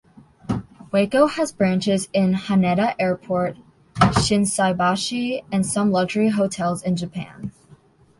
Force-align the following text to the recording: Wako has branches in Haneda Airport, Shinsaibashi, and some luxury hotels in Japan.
Wako 0.91 1.27
has 1.27 1.51
branches 1.53 2.09
in 2.11 2.33
Haneda 2.33 2.95
Airport, 2.97 3.55
Shinsaibashi, 3.97 5.43
and 5.51 5.63
some 5.63 5.91
luxury 5.91 6.29
hotels 6.29 6.81
in 6.81 6.95
Japan. 6.95 7.51